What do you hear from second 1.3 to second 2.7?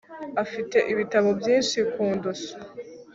byinshi kundusha